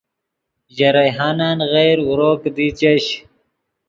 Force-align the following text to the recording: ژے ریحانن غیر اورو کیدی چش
ژے 0.75 0.89
ریحانن 0.95 1.57
غیر 1.71 1.97
اورو 2.07 2.31
کیدی 2.41 2.67
چش 2.79 3.05